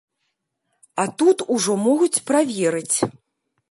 А 1.03 1.05
тут 1.21 1.45
ужо 1.59 1.79
могуць 1.85 2.23
праверыць. 2.31 2.97